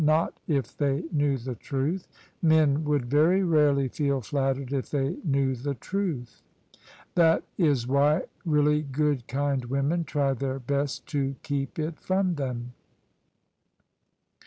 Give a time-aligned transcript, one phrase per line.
[0.01, 2.07] "Not if they knew the truth:
[2.41, 6.41] men would very rarely feel flattered if they knew the truth.
[7.13, 12.73] That IS why really good kind women try their best to keep It from them."